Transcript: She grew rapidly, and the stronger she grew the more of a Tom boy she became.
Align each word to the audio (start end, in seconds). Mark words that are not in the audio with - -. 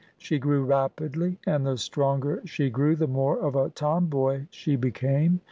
She 0.17 0.39
grew 0.39 0.65
rapidly, 0.65 1.37
and 1.45 1.63
the 1.63 1.77
stronger 1.77 2.41
she 2.43 2.71
grew 2.71 2.95
the 2.95 3.05
more 3.05 3.37
of 3.39 3.55
a 3.55 3.69
Tom 3.69 4.07
boy 4.07 4.47
she 4.49 4.75
became. 4.75 5.39